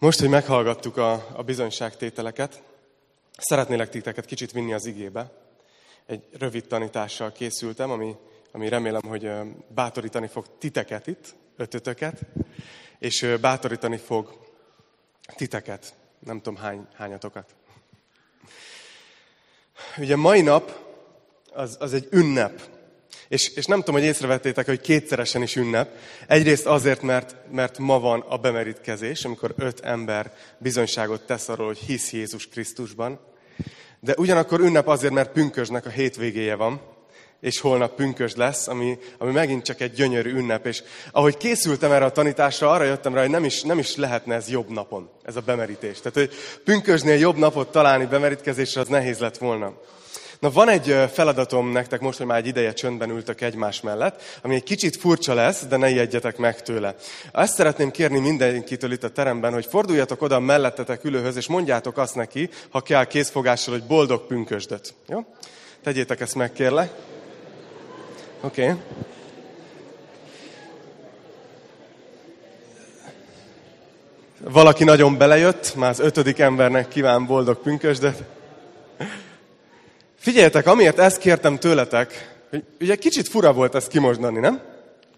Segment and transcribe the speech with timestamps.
[0.00, 2.62] Most, hogy meghallgattuk a, a bizonyságtételeket,
[3.36, 5.30] szeretnélek titeket kicsit vinni az igébe.
[6.06, 8.16] Egy rövid tanítással készültem, ami,
[8.52, 9.30] ami remélem, hogy
[9.68, 12.20] bátorítani fog titeket itt, ötötöket,
[12.98, 14.38] és bátorítani fog
[15.36, 17.54] titeket, nem tudom hány, hányatokat.
[19.96, 20.78] Ugye mai nap
[21.52, 22.60] az, az egy ünnep.
[23.28, 25.96] És, és nem tudom, hogy észrevettétek, hogy kétszeresen is ünnep.
[26.26, 31.78] Egyrészt azért, mert, mert ma van a bemerítkezés, amikor öt ember bizonyságot tesz arról, hogy
[31.78, 33.20] hisz Jézus Krisztusban.
[34.00, 36.80] De ugyanakkor ünnep azért, mert pünkösnek a hétvégéje van,
[37.40, 40.66] és holnap pünkös lesz, ami, ami megint csak egy gyönyörű ünnep.
[40.66, 44.34] És ahogy készültem erre a tanításra, arra jöttem rá, hogy nem is, nem is lehetne
[44.34, 46.00] ez jobb napon, ez a bemerítés.
[46.00, 46.30] Tehát, hogy
[46.64, 49.80] pünkösnél jobb napot találni bemerítkezésre, az nehéz lett volna.
[50.38, 54.54] Na van egy feladatom nektek most, hogy már egy ideje csöndben ültök egymás mellett, ami
[54.54, 56.94] egy kicsit furcsa lesz, de ne ijedjetek meg tőle.
[57.32, 62.14] Ezt szeretném kérni mindenkitől itt a teremben, hogy forduljatok oda mellettetek ülőhöz, és mondjátok azt
[62.14, 64.94] neki, ha kell készfogással, hogy boldog pünkösdöt.
[65.08, 65.24] Jó?
[65.82, 66.90] Tegyétek ezt meg, kérlek.
[68.40, 68.62] Oké.
[68.62, 68.76] Okay.
[74.40, 78.37] Valaki nagyon belejött, már az ötödik embernek kíván boldog pünkösdöt.
[80.18, 84.62] Figyeljetek, amiért ezt kértem tőletek, hogy ugye kicsit fura volt ezt kimondani, nem?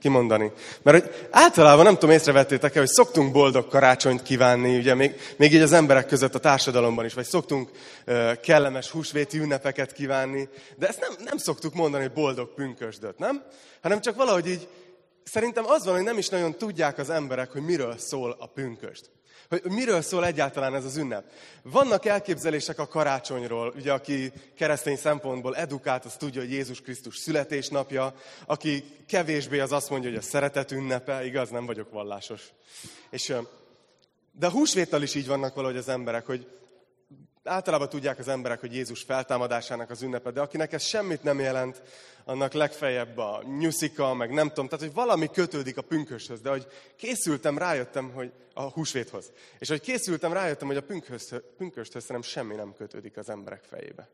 [0.00, 0.52] Kimondani.
[0.82, 5.60] Mert hogy általában nem tudom, észrevettétek-e, hogy szoktunk boldog karácsonyt kívánni, ugye még, még így
[5.60, 7.70] az emberek között a társadalomban is, vagy szoktunk
[8.06, 13.42] uh, kellemes húsvéti ünnepeket kívánni, de ezt nem, nem szoktuk mondani, hogy boldog pünkösdöt, nem?
[13.82, 14.68] Hanem csak valahogy így,
[15.24, 19.10] szerintem az van, hogy nem is nagyon tudják az emberek, hogy miről szól a pünköst
[19.50, 21.24] hogy miről szól egyáltalán ez az ünnep.
[21.62, 28.14] Vannak elképzelések a karácsonyról, ugye aki keresztény szempontból edukált, az tudja, hogy Jézus Krisztus születésnapja,
[28.46, 32.42] aki kevésbé az azt mondja, hogy a szeretet ünnepe, igaz, nem vagyok vallásos.
[33.10, 33.34] És,
[34.32, 36.46] de a húsvéttal is így vannak valahogy az emberek, hogy
[37.44, 41.82] általában tudják az emberek, hogy Jézus feltámadásának az ünnepe, de akinek ez semmit nem jelent,
[42.24, 46.66] annak legfeljebb a nyuszika, meg nem tudom, tehát hogy valami kötődik a pünköshöz, de hogy
[46.96, 49.32] készültem, rájöttem, hogy a húsvéthoz.
[49.58, 54.08] És hogy készültem, rájöttem, hogy a pünköshöz, pünköshöz szerintem semmi nem kötődik az emberek fejébe.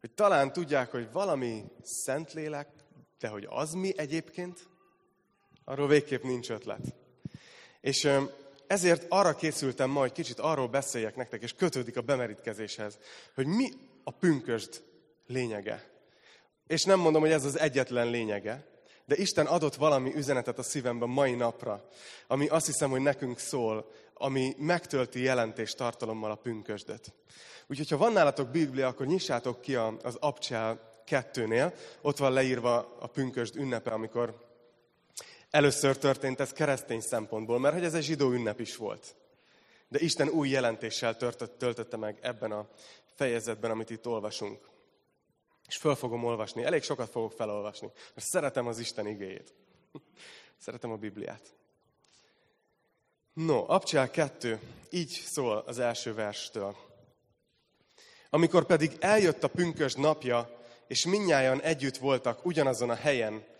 [0.00, 2.68] Hogy talán tudják, hogy valami szentlélek,
[3.18, 4.68] de hogy az mi egyébként,
[5.64, 6.94] arról végképp nincs ötlet.
[7.80, 8.08] És
[8.74, 12.98] ezért arra készültem ma, hogy kicsit arról beszéljek nektek, és kötődik a bemerítkezéshez,
[13.34, 13.68] hogy mi
[14.04, 14.82] a pünkösd
[15.26, 15.84] lényege.
[16.66, 18.66] És nem mondom, hogy ez az egyetlen lényege,
[19.06, 21.88] de Isten adott valami üzenetet a szívemben mai napra,
[22.26, 27.12] ami azt hiszem, hogy nekünk szól, ami megtölti jelentés tartalommal a pünkösdöt.
[27.66, 31.74] Úgyhogy, ha van nálatok Biblia, akkor nyissátok ki az Abcsel kettőnél.
[32.00, 34.43] Ott van leírva a pünkösd ünnepe, amikor
[35.54, 39.16] először történt ez keresztény szempontból, mert hogy ez egy zsidó ünnep is volt.
[39.88, 42.68] De Isten új jelentéssel töltött, töltötte meg ebben a
[43.14, 44.68] fejezetben, amit itt olvasunk.
[45.66, 46.64] És föl fogom olvasni.
[46.64, 49.54] Elég sokat fogok felolvasni, mert szeretem az Isten igéjét.
[50.64, 51.54] Szeretem a Bibliát.
[53.32, 54.60] No, Abcsel 2,
[54.90, 56.76] így szól az első verstől.
[58.30, 63.52] Amikor pedig eljött a pünkös napja, és minnyáján együtt voltak ugyanazon a helyen,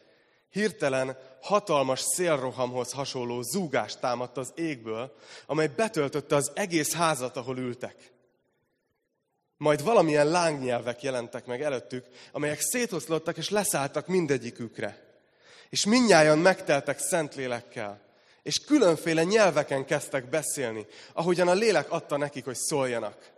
[0.54, 5.16] hirtelen hatalmas szélrohamhoz hasonló zúgást támadt az égből,
[5.46, 8.12] amely betöltötte az egész házat, ahol ültek.
[9.56, 15.18] Majd valamilyen lángnyelvek jelentek meg előttük, amelyek szétoszlottak és leszálltak mindegyikükre.
[15.70, 18.00] És minnyáján megteltek szentlélekkel,
[18.42, 23.32] és különféle nyelveken kezdtek beszélni, ahogyan a lélek adta nekik, hogy szóljanak.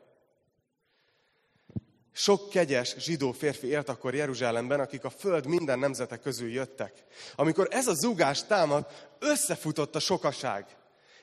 [2.19, 7.04] Sok kegyes zsidó férfi élt akkor Jeruzsálemben, akik a föld minden nemzete közül jöttek.
[7.34, 10.77] Amikor ez a zugás támadt, összefutott a sokaság.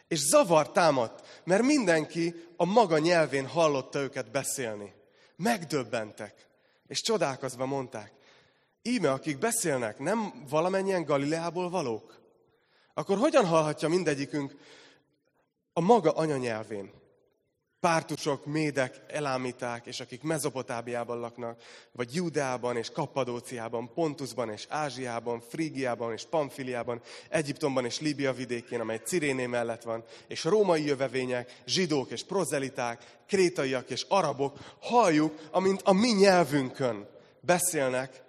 [0.08, 4.94] És zavar támadt, mert mindenki a maga nyelvén hallotta őket beszélni.
[5.36, 6.48] Megdöbbentek,
[6.88, 8.12] és csodálkozva mondták,
[8.81, 12.20] íme, akik beszélnek, nem valamennyien Galileából valók?
[12.94, 14.56] Akkor hogyan hallhatja mindegyikünk
[15.74, 17.02] a maga anyanyelvén?
[17.83, 26.13] Pártusok, médek, elámíták, és akik Mezopotábiában laknak, vagy Judeában és Kappadóciában, Pontusban és Ázsiában, Frígiában
[26.13, 32.24] és Pamfiliában, Egyiptomban és Líbia vidékén, amely Ciréné mellett van, és római jövevények, zsidók és
[32.24, 37.07] prozeliták, krétaiak és arabok, halljuk, amint a mi nyelvünkön
[37.39, 38.24] beszélnek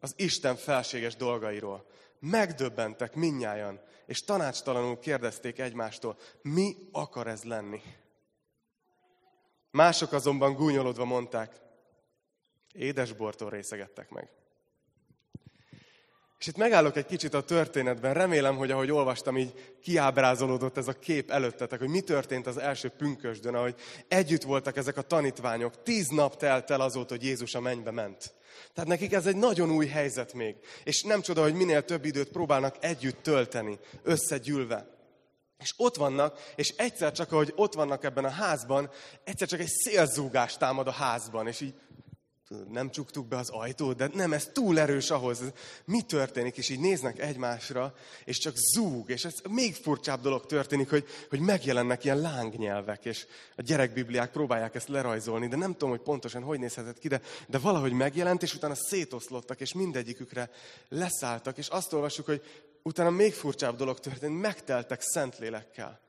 [0.00, 1.84] az Isten felséges dolgairól.
[2.20, 7.80] Megdöbbentek minnyájan, és tanácstalanul kérdezték egymástól, mi akar ez lenni?
[9.70, 11.60] Mások azonban gúnyolodva mondták,
[12.72, 14.28] édes bortól részegettek meg.
[16.38, 20.92] És itt megállok egy kicsit a történetben, remélem, hogy ahogy olvastam, így kiábrázolódott ez a
[20.92, 23.74] kép előttetek, hogy mi történt az első pünkösdön, ahogy
[24.08, 25.82] együtt voltak ezek a tanítványok.
[25.82, 28.34] Tíz nap telt el azóta, hogy Jézus a mennybe ment.
[28.74, 30.56] Tehát nekik ez egy nagyon új helyzet még.
[30.84, 34.97] És nem csoda, hogy minél több időt próbálnak együtt tölteni, összegyűlve.
[35.58, 38.90] És ott vannak, és egyszer csak, ahogy ott vannak ebben a házban,
[39.24, 41.74] egyszer csak egy szélzúgás támad a házban, és így
[42.68, 45.40] nem csuktuk be az ajtót, de nem, ez túl erős ahhoz.
[45.84, 46.56] Mi történik?
[46.56, 47.94] És így néznek egymásra,
[48.24, 53.26] és csak zúg, és ez még furcsább dolog történik, hogy, hogy megjelennek ilyen lángnyelvek, és
[53.56, 57.58] a gyerekbibliák próbálják ezt lerajzolni, de nem tudom, hogy pontosan hogy nézhetett ki, de, de
[57.58, 60.50] valahogy megjelent, és utána szétoszlottak, és mindegyikükre
[60.88, 62.42] leszálltak, és azt olvassuk, hogy
[62.88, 66.00] utána még furcsább dolog történt, megteltek szentlélekkel.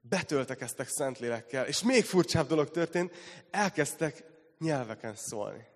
[0.00, 3.12] Betöltekeztek szentlélekkel, és még furcsább dolog történt,
[3.50, 4.24] elkezdtek
[4.58, 5.66] nyelveken szólni.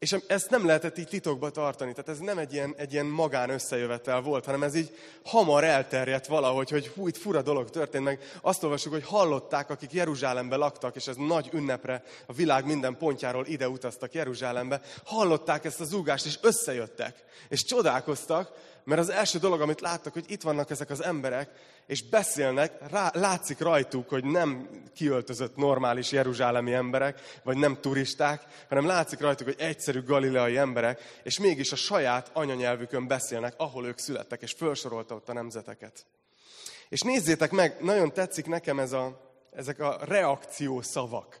[0.00, 3.50] És ezt nem lehetett így titokba tartani, tehát ez nem egy ilyen, egy ilyen magán
[3.50, 8.20] összejövetel volt, hanem ez így hamar elterjedt valahogy, hogy hú, itt fura dolog történt meg.
[8.40, 13.46] Azt olvasjuk, hogy hallották, akik Jeruzsálembe laktak, és ez nagy ünnepre a világ minden pontjáról
[13.46, 18.52] ide utaztak Jeruzsálembe, hallották ezt az zúgást, és összejöttek, és csodálkoztak,
[18.90, 21.50] mert az első dolog, amit láttak, hogy itt vannak ezek az emberek,
[21.86, 28.86] és beszélnek, rá, látszik rajtuk, hogy nem kiöltözött normális jeruzsálemi emberek, vagy nem turisták, hanem
[28.86, 34.42] látszik rajtuk, hogy egyszerű galileai emberek, és mégis a saját anyanyelvükön beszélnek, ahol ők születtek,
[34.42, 36.06] és felsorolta ott a nemzeteket.
[36.88, 39.20] És nézzétek meg, nagyon tetszik nekem ez a,
[39.52, 41.40] ezek a reakció szavak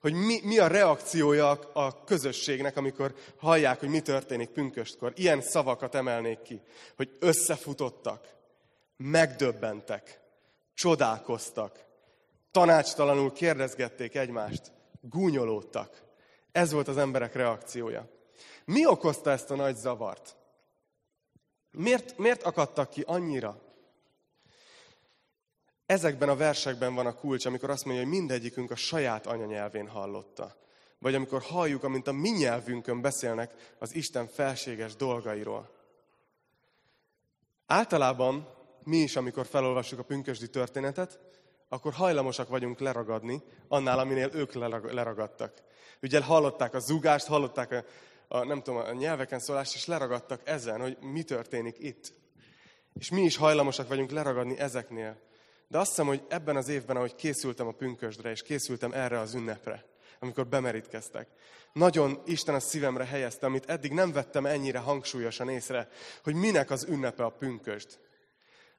[0.00, 5.12] hogy mi, mi a reakciója a közösségnek, amikor hallják, hogy mi történik pünköstkor.
[5.16, 6.60] Ilyen szavakat emelnék ki,
[6.96, 8.34] hogy összefutottak,
[8.96, 10.20] megdöbbentek,
[10.74, 11.84] csodálkoztak,
[12.50, 16.02] tanácstalanul kérdezgették egymást, gúnyolódtak.
[16.52, 18.08] Ez volt az emberek reakciója.
[18.64, 20.36] Mi okozta ezt a nagy zavart?
[21.70, 23.67] Miért, miért akadtak ki annyira?
[25.88, 30.56] Ezekben a versekben van a kulcs, amikor azt mondja, hogy mindegyikünk a saját anyanyelvén hallotta.
[30.98, 35.70] Vagy amikor halljuk, amint a mi nyelvünkön beszélnek az Isten felséges dolgairól.
[37.66, 38.48] Általában
[38.84, 41.18] mi is, amikor felolvassuk a pünkösdi történetet,
[41.68, 44.52] akkor hajlamosak vagyunk leragadni annál, aminél ők
[44.92, 45.62] leragadtak.
[46.02, 47.84] Ugye hallották a zugást, hallották a,
[48.28, 52.12] a, nem tudom, a nyelveken szólást, és leragadtak ezen, hogy mi történik itt.
[52.94, 55.26] És mi is hajlamosak vagyunk leragadni ezeknél.
[55.68, 59.34] De azt hiszem, hogy ebben az évben, ahogy készültem a pünkösdre, és készültem erre az
[59.34, 59.84] ünnepre,
[60.18, 61.28] amikor bemerítkeztek,
[61.72, 65.88] nagyon Isten a szívemre helyezte, amit eddig nem vettem ennyire hangsúlyosan észre,
[66.22, 67.98] hogy minek az ünnepe a pünkösd.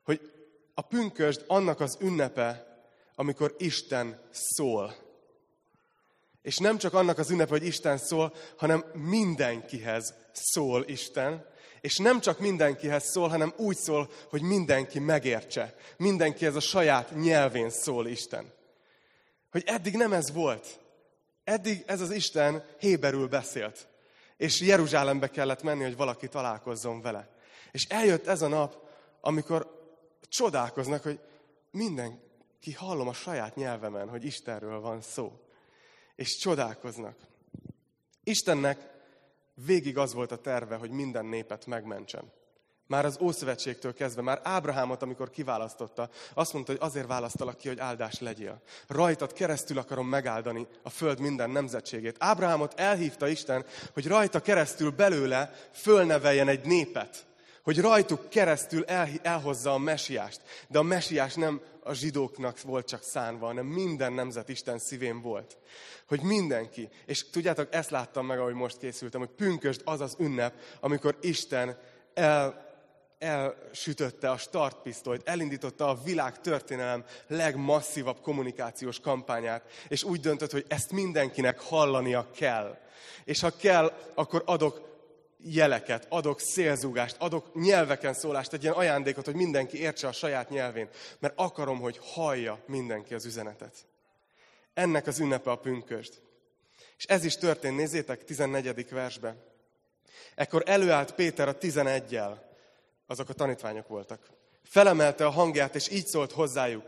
[0.03, 0.31] Hogy
[0.74, 2.68] a pünkösd annak az ünnepe,
[3.15, 4.95] amikor Isten szól.
[6.41, 11.45] És nem csak annak az ünnepe, hogy Isten szól, hanem mindenkihez szól Isten,
[11.81, 15.76] és nem csak mindenkihez szól, hanem úgy szól, hogy mindenki megértse.
[15.98, 18.54] Mindenki ez a saját nyelvén szól Isten.
[19.52, 20.80] Hogy eddig nem ez volt.
[21.44, 23.88] Eddig ez az Isten héberül beszélt.
[24.38, 27.30] És Jeruzsálembe kellett menni, hogy valaki találkozzon vele.
[27.72, 28.88] És eljött ez a nap,
[29.22, 29.78] amikor
[30.30, 31.20] csodálkoznak, hogy
[31.72, 35.40] mindenki hallom a saját nyelvemen, hogy Istenről van szó.
[36.16, 37.18] És csodálkoznak.
[38.24, 38.99] Istennek
[39.66, 42.32] Végig az volt a terve, hogy minden népet megmentsen.
[42.88, 47.80] Már az Ószövetségtől kezdve, már Ábrahámot, amikor kiválasztotta, azt mondta, hogy azért választalak ki, hogy
[47.80, 48.62] áldás legyél.
[48.88, 52.16] Rajtad keresztül akarom megáldani a föld minden nemzetségét.
[52.20, 57.28] Ábrahámot elhívta Isten, hogy rajta keresztül belőle fölneveljen egy népet.
[57.63, 60.42] Hogy rajtuk keresztül el, elhozza a mesiást.
[60.68, 65.58] De a mesiás nem a zsidóknak volt csak szánva, hanem minden nemzet Isten szívén volt.
[66.08, 70.54] Hogy mindenki, és tudjátok, ezt láttam meg, ahogy most készültem, hogy pünkösd az az ünnep,
[70.80, 71.78] amikor Isten
[72.13, 72.68] el,
[73.20, 80.92] elsütötte a startpisztolyt, elindította a világ történelem legmasszívabb kommunikációs kampányát, és úgy döntött, hogy ezt
[80.92, 82.78] mindenkinek hallania kell.
[83.25, 84.88] És ha kell, akkor adok
[85.43, 90.89] jeleket, adok szélzúgást, adok nyelveken szólást, egy ilyen ajándékot, hogy mindenki értse a saját nyelvén,
[91.19, 93.75] mert akarom, hogy hallja mindenki az üzenetet.
[94.74, 96.13] Ennek az ünnepe a pünkösd.
[96.98, 98.89] És ez is történt, nézzétek, 14.
[98.89, 99.36] versbe.
[100.36, 102.38] Ekkor előállt Péter a 11-jel,
[103.08, 104.19] azok a tanítványok voltak.
[104.63, 106.86] Felemelte a hangját, és így szólt hozzájuk.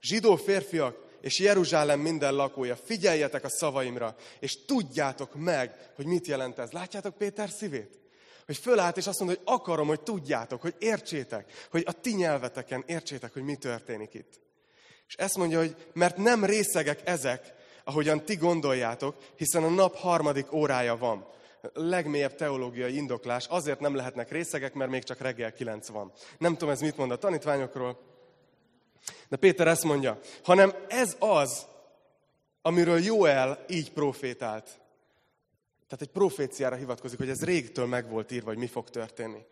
[0.00, 6.58] Zsidó férfiak, és Jeruzsálem minden lakója, figyeljetek a szavaimra, és tudjátok meg, hogy mit jelent
[6.58, 6.70] ez.
[6.70, 7.98] Látjátok Péter szívét?
[8.46, 12.84] Hogy fölállt, és azt mondta, hogy akarom, hogy tudjátok, hogy értsétek, hogy a ti nyelveteken
[12.86, 14.40] értsétek, hogy mi történik itt.
[15.08, 20.52] És ezt mondja, hogy mert nem részegek ezek, ahogyan ti gondoljátok, hiszen a nap harmadik
[20.52, 21.28] órája van.
[21.72, 26.12] legmélyebb teológiai indoklás, azért nem lehetnek részegek, mert még csak reggel kilenc van.
[26.38, 28.09] Nem tudom, ez mit mond a tanítványokról,
[29.28, 31.66] de Péter ezt mondja, hanem ez az,
[32.62, 34.64] amiről Jóel így profétált.
[35.86, 39.44] Tehát egy proféciára hivatkozik, hogy ez régtől meg volt írva, hogy mi fog történni.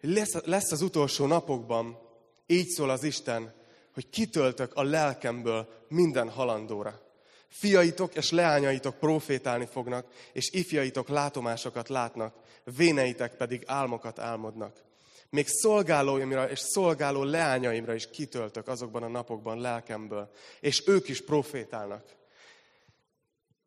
[0.00, 1.98] Lesz, lesz az utolsó napokban,
[2.46, 3.54] így szól az Isten,
[3.94, 7.00] hogy kitöltök a lelkemből minden halandóra.
[7.48, 12.34] Fiaitok és leányaitok profétálni fognak, és ifjaitok látomásokat látnak,
[12.76, 14.82] véneitek pedig álmokat álmodnak.
[15.30, 20.30] Még szolgálóimra és szolgáló leányaimra is kitöltök azokban a napokban lelkemből,
[20.60, 22.16] és ők is profétálnak.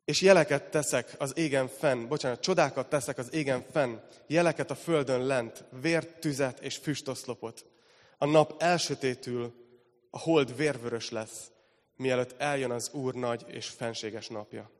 [0.04, 5.26] És jeleket teszek az égen fenn, bocsánat, csodákat teszek az égen fenn, jeleket a földön
[5.26, 7.66] lent, vért, tüzet és füstoszlopot.
[8.18, 9.54] A nap elsötétül,
[10.10, 11.50] a hold vérvörös lesz,
[11.96, 14.70] mielőtt eljön az Úr nagy és fenséges napja.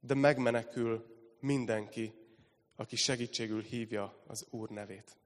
[0.00, 1.06] De megmenekül
[1.40, 2.14] mindenki,
[2.76, 5.16] aki segítségül hívja az Úr nevét.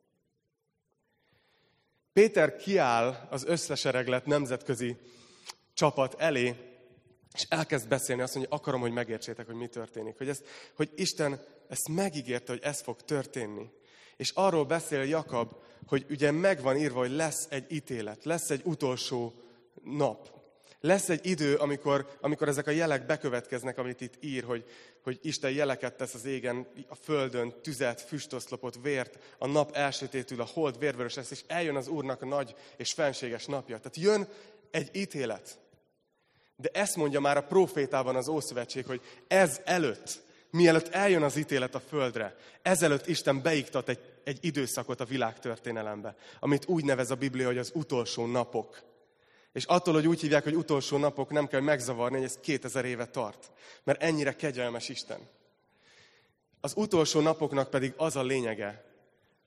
[2.13, 4.97] Péter kiáll az összesereglet nemzetközi
[5.75, 6.55] csapat elé,
[7.35, 10.17] és elkezd beszélni, azt mondja, akarom, hogy megértsétek, hogy mi történik.
[10.17, 13.71] Hogy, ezt, hogy Isten ezt megígérte, hogy ez fog történni.
[14.17, 15.53] És arról beszél Jakab,
[15.87, 19.35] hogy ugye megvan írva, hogy lesz egy ítélet, lesz egy utolsó
[19.85, 20.41] nap.
[20.81, 24.65] Lesz egy idő, amikor, amikor ezek a jelek bekövetkeznek, amit itt ír, hogy,
[25.03, 30.49] hogy Isten jeleket tesz az égen, a földön, tüzet, füstoszlopot, vért, a nap elsötétül, a
[30.53, 33.79] hold vérvörös lesz, és eljön az Úrnak a nagy és fenséges napja.
[33.79, 34.29] Tehát jön
[34.71, 35.59] egy ítélet.
[36.57, 41.75] De ezt mondja már a profétában az Ószövetség, hogy ez előtt, mielőtt eljön az ítélet
[41.75, 47.15] a földre, ezelőtt Isten beiktat egy, egy időszakot a világ történelembe, amit úgy nevez a
[47.15, 48.83] Biblia, hogy az utolsó napok.
[49.53, 53.07] És attól, hogy úgy hívják, hogy utolsó napok, nem kell megzavarni, hogy ez 2000 éve
[53.07, 53.51] tart.
[53.85, 55.29] Mert ennyire kegyelmes Isten.
[56.61, 58.85] Az utolsó napoknak pedig az a lényege,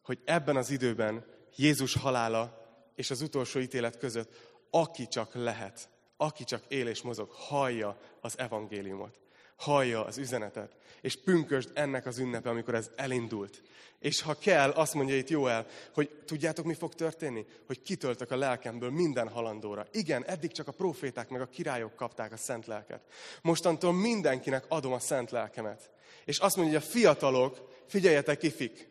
[0.01, 6.43] hogy ebben az időben Jézus halála és az utolsó ítélet között, aki csak lehet, aki
[6.43, 9.25] csak él és mozog, hallja az evangéliumot
[9.55, 13.62] hallja az üzenetet, és pünkösd ennek az ünnepe, amikor ez elindult.
[14.00, 17.45] És ha kell, azt mondja itt Jóel, hogy tudjátok, mi fog történni?
[17.67, 19.88] Hogy kitöltök a lelkemből minden halandóra.
[19.91, 23.01] Igen, eddig csak a proféták meg a királyok kapták a szent lelket.
[23.41, 25.91] Mostantól mindenkinek adom a szent lelkemet.
[26.25, 28.89] És azt mondja, hogy a fiatalok, figyeljetek ifik,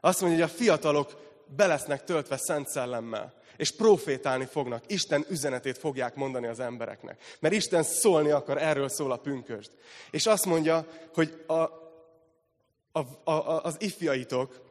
[0.00, 1.12] azt mondja, hogy a fiatalok
[1.56, 4.84] belesznek töltve szent szellemmel és profétálni fognak.
[4.86, 7.22] Isten üzenetét fogják mondani az embereknek.
[7.40, 9.70] Mert Isten szólni akar, erről szól a pünkösd.
[10.10, 11.62] És azt mondja, hogy a,
[12.92, 14.62] a, a, az ifjaitok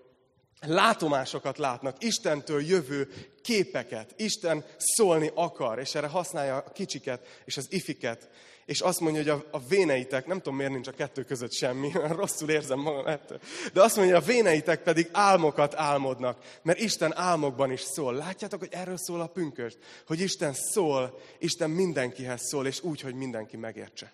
[0.66, 3.08] látomásokat látnak, Istentől jövő
[3.42, 4.14] képeket.
[4.18, 8.30] Isten szólni akar, és erre használja a kicsiket és az ifiket
[8.66, 11.92] és azt mondja, hogy a, a véneitek, nem tudom miért nincs a kettő között semmi,
[12.22, 13.40] rosszul érzem magam ettől,
[13.74, 18.14] de azt mondja, hogy a véneitek pedig álmokat álmodnak, mert Isten álmokban is szól.
[18.14, 19.78] Látjátok, hogy erről szól a pünköst?
[20.08, 24.14] Hogy Isten szól, Isten mindenkihez szól, és úgy, hogy mindenki megértse.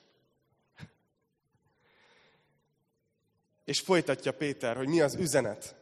[3.65, 5.75] És folytatja Péter, hogy mi az üzenet.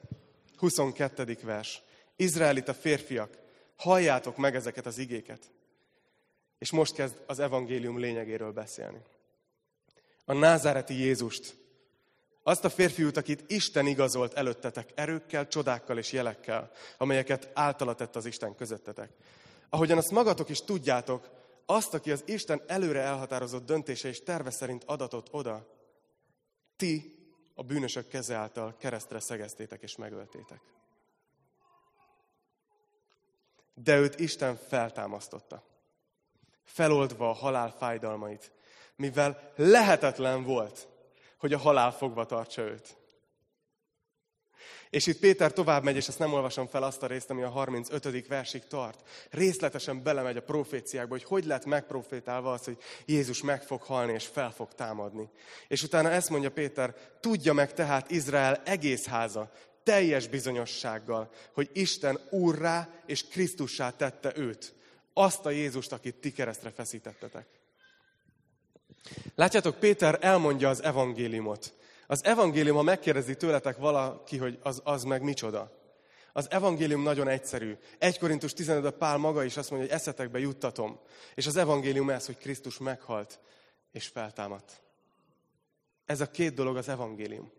[0.57, 1.37] 22.
[1.41, 1.81] vers.
[2.15, 3.37] Izraelita férfiak,
[3.75, 5.39] halljátok meg ezeket az igéket.
[6.57, 9.01] És most kezd az evangélium lényegéről beszélni.
[10.25, 11.55] A názáreti Jézust,
[12.43, 18.25] azt a férfiút, akit Isten igazolt előttetek erőkkel, csodákkal és jelekkel, amelyeket általa tett az
[18.25, 19.09] Isten közöttetek.
[19.69, 21.29] Ahogyan azt magatok is tudjátok,
[21.65, 25.67] azt, aki az Isten előre elhatározott döntése és terve szerint adatot oda,
[26.75, 27.17] ti
[27.55, 30.61] a bűnösök keze által keresztre szegeztétek és megöltétek.
[33.73, 35.63] De őt Isten feltámasztotta
[36.67, 38.51] feloldva a halál fájdalmait,
[38.95, 40.87] mivel lehetetlen volt,
[41.37, 42.97] hogy a halál fogva tartsa őt.
[44.89, 47.49] És itt Péter tovább megy, és ezt nem olvasom fel azt a részt, ami a
[47.49, 48.27] 35.
[48.27, 49.09] versig tart.
[49.29, 54.25] Részletesen belemegy a proféciákba, hogy hogy lett megprofétálva az, hogy Jézus meg fog halni és
[54.25, 55.29] fel fog támadni.
[55.67, 59.51] És utána ezt mondja Péter, tudja meg tehát Izrael egész háza,
[59.83, 64.75] teljes bizonyossággal, hogy Isten úrrá és Krisztussá tette őt
[65.17, 67.47] azt a Jézust, akit ti keresztre feszítettetek.
[69.35, 71.73] Látjátok, Péter elmondja az evangéliumot.
[72.07, 75.71] Az evangélium, ha megkérdezi tőletek valaki, hogy az, az meg micsoda.
[76.33, 77.77] Az evangélium nagyon egyszerű.
[77.97, 80.99] 1 Korintus 15 a Pál maga is azt mondja, hogy eszetekbe juttatom.
[81.35, 83.39] És az evangélium ez, hogy Krisztus meghalt
[83.91, 84.81] és feltámadt.
[86.05, 87.51] Ez a két dolog az evangélium.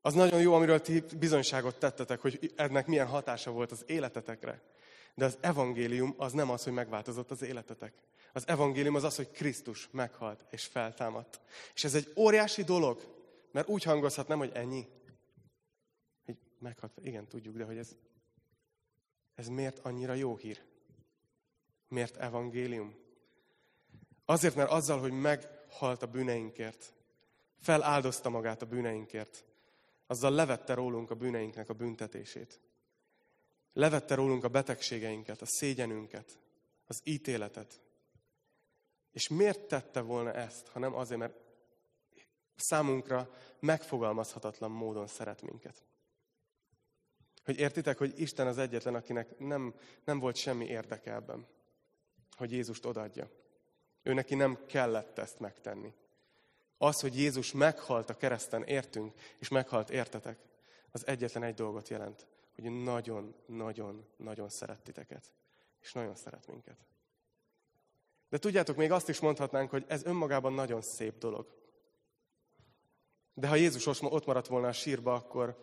[0.00, 4.62] Az nagyon jó, amiről ti bizonyságot tettetek, hogy ennek milyen hatása volt az életetekre.
[5.14, 7.92] De az evangélium az nem az, hogy megváltozott az életetek.
[8.32, 11.40] Az evangélium az az, hogy Krisztus meghalt és feltámadt.
[11.74, 13.14] És ez egy óriási dolog,
[13.50, 14.88] mert úgy hangozhat nem, hogy ennyi.
[16.24, 17.96] Hogy meghalt, igen, tudjuk, de hogy ez,
[19.34, 20.62] ez miért annyira jó hír?
[21.88, 22.94] Miért evangélium?
[24.24, 26.92] Azért, mert azzal, hogy meghalt a bűneinkért,
[27.60, 29.44] feláldozta magát a bűneinkért,
[30.06, 32.60] azzal levette rólunk a bűneinknek a büntetését.
[33.76, 36.38] Levette rólunk a betegségeinket, a szégyenünket,
[36.86, 37.80] az ítéletet.
[39.12, 41.36] És miért tette volna ezt, ha nem azért, mert
[42.56, 45.82] számunkra megfogalmazhatatlan módon szeret minket.
[47.44, 51.46] Hogy értitek, hogy Isten az egyetlen, akinek nem, nem volt semmi érdeke ebben,
[52.36, 53.30] hogy Jézust odaadja.
[54.02, 55.94] Ő neki nem kellett ezt megtenni.
[56.78, 60.38] Az, hogy Jézus meghalt a kereszten értünk, és meghalt értetek,
[60.90, 65.32] az egyetlen egy dolgot jelent, hogy nagyon-nagyon-nagyon szeret titeket,
[65.80, 66.76] és nagyon szeret minket.
[68.28, 71.54] De tudjátok, még azt is mondhatnánk, hogy ez önmagában nagyon szép dolog.
[73.34, 75.62] De ha Jézus ott maradt volna a sírba, akkor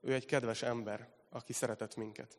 [0.00, 2.38] ő egy kedves ember, aki szeretett minket.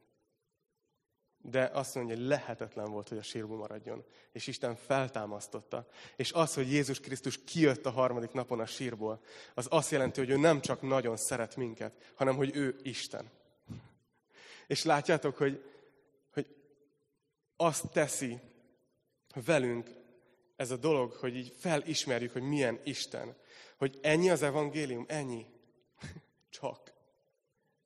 [1.38, 4.04] De azt mondja, hogy lehetetlen volt, hogy a sírba maradjon.
[4.32, 5.88] És Isten feltámasztotta.
[6.16, 9.22] És az, hogy Jézus Krisztus kijött a harmadik napon a sírból,
[9.54, 13.32] az azt jelenti, hogy ő nem csak nagyon szeret minket, hanem hogy ő Isten.
[14.74, 15.64] És látjátok, hogy,
[16.34, 16.48] hogy
[17.56, 18.40] azt teszi
[19.46, 19.90] velünk
[20.56, 23.36] ez a dolog, hogy így felismerjük, hogy milyen Isten.
[23.78, 25.46] Hogy ennyi az evangélium, ennyi.
[26.60, 26.94] Csak.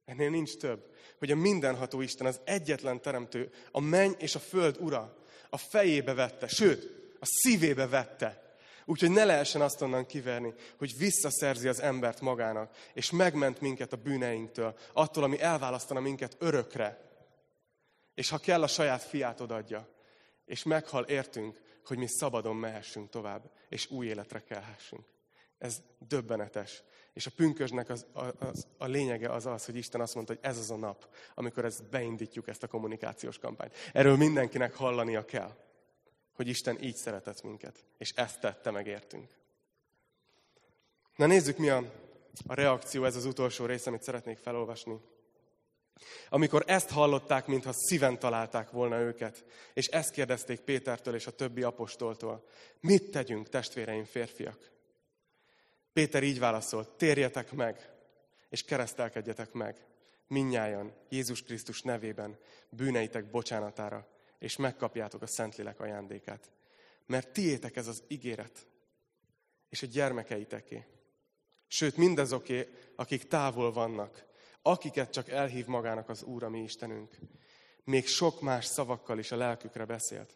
[0.06, 0.94] Ennél nincs több.
[1.18, 5.18] Hogy a mindenható Isten, az egyetlen teremtő, a menny és a föld ura,
[5.50, 8.47] a fejébe vette, sőt, a szívébe vette.
[8.90, 13.98] Úgyhogy ne lehessen azt onnan kiverni, hogy visszaszerzi az embert magának, és megment minket a
[13.98, 17.02] bűneinktől, attól, ami elválasztana minket örökre.
[18.14, 19.88] És ha kell, a saját fiát odadja.
[20.46, 25.06] És meghal értünk, hogy mi szabadon mehessünk tovább, és új életre kelhessünk.
[25.58, 26.84] Ez döbbenetes.
[27.14, 28.06] És a pünkösnek az,
[28.40, 31.66] az, a lényege az az, hogy Isten azt mondta, hogy ez az a nap, amikor
[31.66, 33.74] ezt beindítjuk, ezt a kommunikációs kampányt.
[33.94, 35.56] Erről mindenkinek hallania kell,
[36.38, 39.32] hogy Isten így szeretett minket, és ezt tette meg értünk.
[41.16, 41.84] Na nézzük, mi a,
[42.48, 45.00] a reakció, ez az utolsó rész, amit szeretnék felolvasni.
[46.30, 51.64] Amikor ezt hallották, mintha szíven találták volna őket, és ezt kérdezték Pétertől és a többi
[51.64, 52.48] apostoltól,
[52.80, 54.72] mit tegyünk, testvéreim férfiak?
[55.94, 57.90] Péter így válaszolt, térjetek meg,
[58.50, 59.86] és keresztelkedjetek meg,
[60.28, 62.38] minnyájan, Jézus Krisztus nevében,
[62.70, 64.08] bűneitek bocsánatára,
[64.40, 66.52] és megkapjátok a Szentlélek ajándékát.
[67.06, 68.68] Mert tiétek ez az ígéret,
[69.70, 70.86] és a gyermekeiteké.
[71.68, 74.26] Sőt, mindazoké, akik távol vannak,
[74.62, 77.18] akiket csak elhív magának az Úr, a mi Istenünk.
[77.84, 80.34] Még sok más szavakkal is a lelkükre beszélt.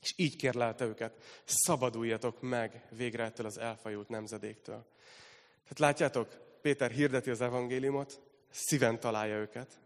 [0.00, 4.86] És így kérlelte őket, szabaduljatok meg végre ettől az elfajult nemzedéktől.
[5.62, 9.80] Tehát látjátok, Péter hirdeti az evangéliumot, szíven találja őket,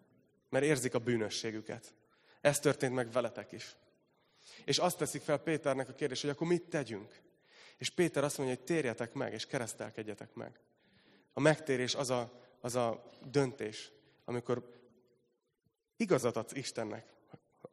[0.48, 1.94] mert érzik a bűnösségüket.
[2.40, 3.76] Ez történt meg veletek is.
[4.64, 7.20] És azt teszik fel Péternek a kérdés, hogy akkor mit tegyünk?
[7.76, 10.60] És Péter azt mondja, hogy térjetek meg, és keresztelkedjetek meg.
[11.32, 13.92] A megtérés az a, az a döntés,
[14.24, 14.80] amikor
[15.96, 17.06] igazat adsz Istennek,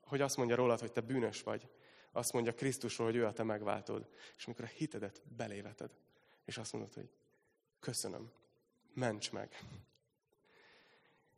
[0.02, 1.68] hogy azt mondja rólad, hogy te bűnös vagy,
[2.12, 4.08] azt mondja Krisztusról, hogy ő a te megváltod.
[4.38, 5.90] És amikor a hitedet beléveted,
[6.46, 7.10] és azt mondod, hogy
[7.80, 8.32] köszönöm,
[8.94, 9.60] ments meg.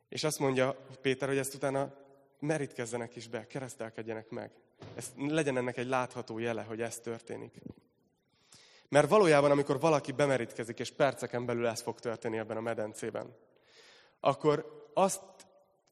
[0.08, 2.07] És azt mondja Péter, hogy ezt utána
[2.40, 4.50] merítkezzenek is be, keresztelkedjenek meg.
[4.94, 7.54] Ez legyen ennek egy látható jele, hogy ez történik.
[8.88, 13.36] Mert valójában, amikor valaki bemerítkezik, és perceken belül ez fog történni ebben a medencében,
[14.20, 15.22] akkor azt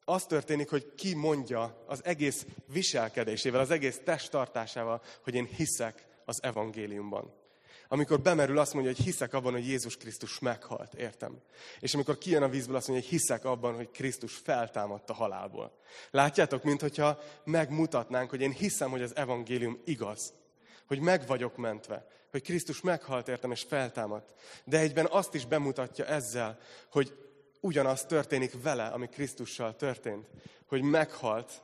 [0.05, 6.43] az történik, hogy ki mondja az egész viselkedésével, az egész testtartásával, hogy én hiszek az
[6.43, 7.35] evangéliumban.
[7.89, 11.39] Amikor bemerül, azt mondja, hogy hiszek abban, hogy Jézus Krisztus meghalt, értem.
[11.81, 15.73] És amikor kijön a vízből, azt mondja, hogy hiszek abban, hogy Krisztus feltámadt a halálból.
[16.11, 20.33] Látjátok, mintha megmutatnánk, hogy én hiszem, hogy az evangélium igaz.
[20.87, 22.07] Hogy meg vagyok mentve.
[22.31, 24.33] Hogy Krisztus meghalt, értem, és feltámadt.
[24.65, 26.59] De egyben azt is bemutatja ezzel,
[26.91, 27.17] hogy
[27.61, 30.27] ugyanaz történik vele, ami Krisztussal történt.
[30.67, 31.63] Hogy meghalt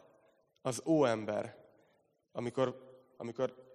[0.62, 1.56] az óember,
[2.32, 3.71] amikor, amikor,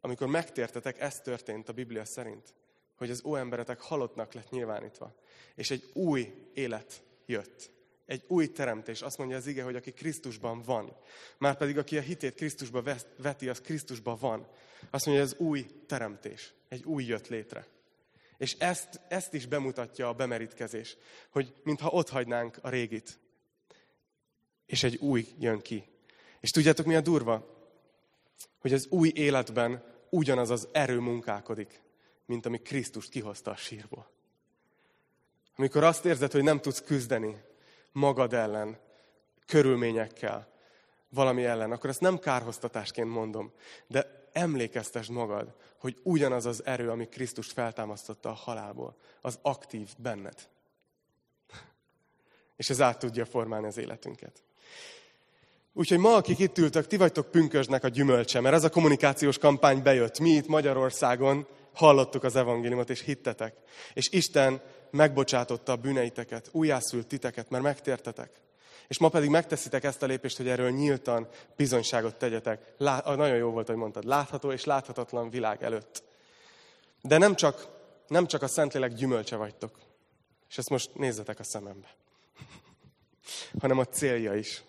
[0.00, 2.54] amikor megtértetek, ez történt a Biblia szerint.
[2.96, 5.14] Hogy az óemberetek halottnak lett nyilvánítva.
[5.54, 7.70] És egy új élet jött.
[8.06, 9.02] Egy új teremtés.
[9.02, 10.96] Azt mondja az ige, hogy aki Krisztusban van.
[11.38, 12.82] Márpedig aki a hitét Krisztusba
[13.16, 14.48] veti, az Krisztusban van.
[14.90, 16.52] Azt mondja, ez új teremtés.
[16.68, 17.66] Egy új jött létre.
[18.38, 20.96] És ezt, ezt is bemutatja a bemerítkezés,
[21.30, 23.18] hogy mintha ott hagynánk a régit.
[24.66, 25.84] És egy új jön ki.
[26.40, 27.57] És tudjátok, mi a durva?
[28.58, 31.82] Hogy az új életben ugyanaz az erő munkálkodik,
[32.26, 34.10] mint ami Krisztust kihozta a sírból.
[35.56, 37.36] Amikor azt érzed, hogy nem tudsz küzdeni
[37.92, 38.78] magad ellen,
[39.46, 40.52] körülményekkel,
[41.08, 43.52] valami ellen, akkor ezt nem kárhoztatásként mondom,
[43.86, 50.48] de emlékeztesd magad, hogy ugyanaz az erő, ami Krisztust feltámasztotta a halálból, az aktív benned.
[52.56, 54.42] És ez át tudja formálni az életünket.
[55.78, 59.82] Úgyhogy ma, akik itt ültök, ti vagytok pünkösnek a gyümölcse, mert ez a kommunikációs kampány
[59.82, 60.18] bejött.
[60.18, 63.54] Mi itt Magyarországon hallottuk az evangéliumot, és hittetek.
[63.94, 64.60] És Isten
[64.90, 68.30] megbocsátotta a bűneiteket, újjászült titeket, mert megtértetek.
[68.88, 72.72] És ma pedig megteszitek ezt a lépést, hogy erről nyíltan bizonyságot tegyetek.
[72.78, 76.02] Lá, nagyon jó volt, hogy mondtad, látható és láthatatlan világ előtt.
[77.02, 77.68] De nem csak,
[78.08, 79.78] nem csak a Szentlélek gyümölcse vagytok.
[80.48, 81.94] És ezt most nézzetek a szemembe.
[83.60, 84.62] hanem a célja is.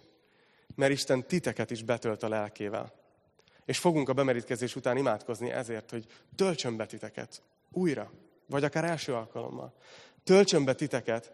[0.76, 2.94] Mert Isten titeket is betölt a lelkével.
[3.66, 6.06] És fogunk a bemerítkezés után imádkozni ezért, hogy
[6.36, 8.12] töltsön be titeket újra,
[8.46, 9.74] vagy akár első alkalommal.
[10.24, 11.34] Töltsön be titeket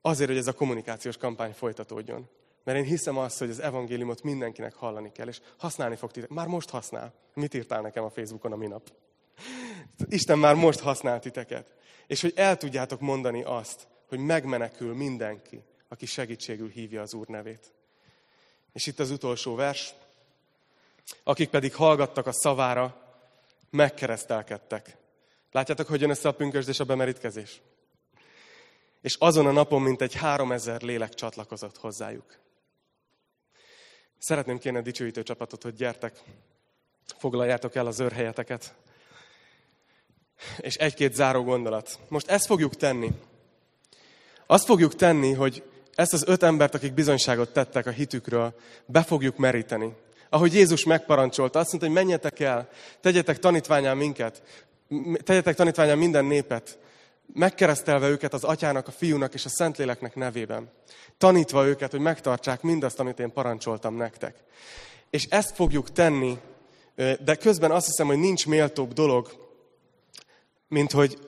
[0.00, 2.28] azért, hogy ez a kommunikációs kampány folytatódjon.
[2.64, 6.36] Mert én hiszem azt, hogy az evangéliumot mindenkinek hallani kell, és használni fog titeket.
[6.36, 7.14] Már most használ.
[7.34, 8.92] Mit írtál nekem a Facebookon a minap?
[10.08, 11.74] Isten már most használ titeket.
[12.06, 17.72] És hogy el tudjátok mondani azt, hogy megmenekül mindenki, aki segítségül hívja az Úr nevét.
[18.76, 19.94] És itt az utolsó vers.
[21.22, 23.16] Akik pedig hallgattak a szavára,
[23.70, 24.96] megkeresztelkedtek.
[25.52, 27.60] Látjátok, hogy jön össze a pünkösd és a bemerítkezés?
[29.00, 32.38] És azon a napon, mint egy három lélek csatlakozott hozzájuk.
[34.18, 36.22] Szeretném kérni a dicsőítő csapatot, hogy gyertek,
[37.18, 38.74] foglaljátok el az őrhelyeteket.
[40.56, 41.98] És egy-két záró gondolat.
[42.08, 43.10] Most ezt fogjuk tenni.
[44.46, 45.62] Azt fogjuk tenni, hogy
[45.96, 48.54] ezt az öt embert, akik bizonyságot tettek a hitükről,
[48.86, 49.92] be fogjuk meríteni.
[50.28, 52.68] Ahogy Jézus megparancsolta, azt mondta, hogy menjetek el,
[53.00, 54.42] tegyetek tanítványán minket,
[55.24, 56.78] tegyetek tanítványán minden népet,
[57.32, 60.70] megkeresztelve őket az atyának, a fiúnak és a szentléleknek nevében.
[61.18, 64.34] Tanítva őket, hogy megtartsák mindazt, amit én parancsoltam nektek.
[65.10, 66.38] És ezt fogjuk tenni,
[67.24, 69.48] de közben azt hiszem, hogy nincs méltóbb dolog,
[70.68, 71.18] mint hogy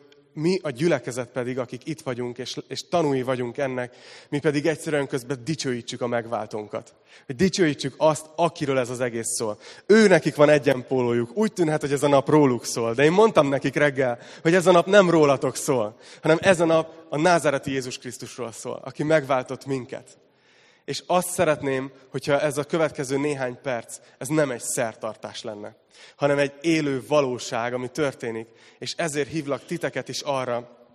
[0.41, 3.97] mi a gyülekezet pedig, akik itt vagyunk, és, és tanúi vagyunk ennek,
[4.29, 6.95] mi pedig egyszerűen közben dicsőítsük a megváltónkat.
[7.27, 9.59] Hogy dicsőítsük azt, akiről ez az egész szól.
[9.87, 11.37] Ő nekik van egyenpólójuk.
[11.37, 12.95] Úgy tűnhet, hogy ez a nap róluk szól.
[12.95, 16.65] De én mondtam nekik reggel, hogy ez a nap nem rólatok szól, hanem ez a
[16.65, 20.19] nap a názáreti Jézus Krisztusról szól, aki megváltott minket.
[20.89, 25.77] És azt szeretném, hogyha ez a következő néhány perc, ez nem egy szertartás lenne,
[26.17, 28.49] hanem egy élő valóság, ami történik.
[28.79, 30.87] És ezért hívlak titeket is arra,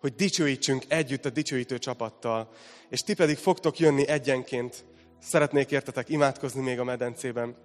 [0.00, 2.50] hogy dicsőítsünk együtt a dicsőítő csapattal,
[2.88, 4.84] és ti pedig fogtok jönni egyenként.
[5.20, 7.56] Szeretnék értetek imádkozni még a medencében,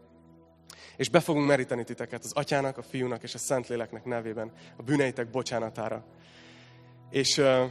[0.97, 5.29] és be fogunk meríteni titeket az atyának, a fiúnak és a szentléleknek nevében, a bűneitek
[5.29, 6.05] bocsánatára.
[7.09, 7.63] És uh,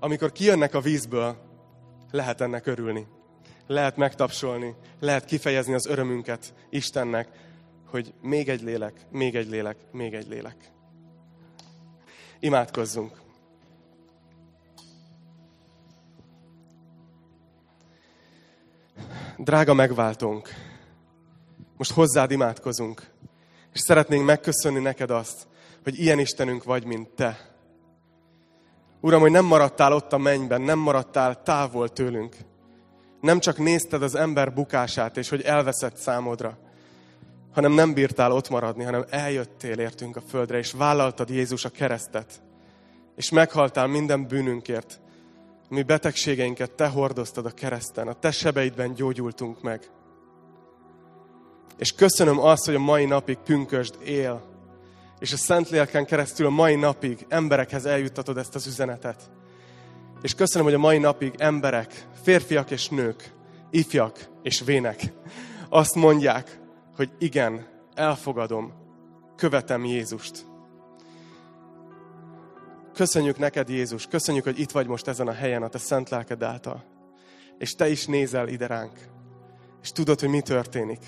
[0.00, 1.36] amikor kijönnek a vízből,
[2.10, 3.14] lehet ennek örülni
[3.66, 7.28] lehet megtapsolni, lehet kifejezni az örömünket Istennek,
[7.86, 10.56] hogy még egy lélek, még egy lélek, még egy lélek.
[12.38, 13.24] Imádkozzunk.
[19.38, 20.48] Drága megváltónk,
[21.76, 23.10] most hozzád imádkozunk,
[23.72, 25.46] és szeretnénk megköszönni neked azt,
[25.82, 27.54] hogy ilyen Istenünk vagy, mint Te.
[29.00, 32.36] Uram, hogy nem maradtál ott a mennyben, nem maradtál távol tőlünk,
[33.20, 36.58] nem csak nézted az ember bukását, és hogy elveszett számodra,
[37.52, 42.42] hanem nem bírtál ott maradni, hanem eljöttél értünk a földre, és vállaltad Jézus a keresztet,
[43.16, 45.00] és meghaltál minden bűnünkért.
[45.68, 49.90] Mi betegségeinket te hordoztad a kereszten, a te sebeidben gyógyultunk meg.
[51.76, 54.42] És köszönöm azt, hogy a mai napig pünkösd él,
[55.18, 59.30] és a Szentlélken keresztül a mai napig emberekhez eljuttatod ezt az üzenetet.
[60.26, 63.32] És köszönöm, hogy a mai napig emberek, férfiak és nők,
[63.70, 65.12] ifjak és vének
[65.68, 66.60] azt mondják,
[66.96, 68.72] hogy igen, elfogadom,
[69.36, 70.46] követem Jézust.
[72.94, 76.42] Köszönjük neked, Jézus, köszönjük, hogy itt vagy most ezen a helyen a te szent lelked
[76.42, 76.84] által.
[77.58, 78.98] És te is nézel ide ránk.
[79.82, 81.00] És tudod, hogy mi történik.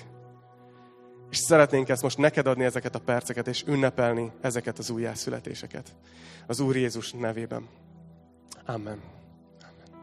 [1.29, 5.95] És szeretnénk ezt most neked adni ezeket a perceket, és ünnepelni ezeket az újjászületéseket.
[6.47, 7.67] Az Úr Jézus nevében.
[8.69, 9.18] Amen.